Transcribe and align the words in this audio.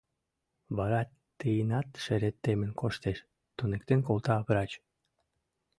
Вара 0.77 1.01
тыйынат 1.39 1.87
шерет 2.03 2.35
темын 2.43 2.71
коштеш»,— 2.81 3.17
туныктен 3.57 3.99
колта 4.07 4.35
врач. 4.47 4.71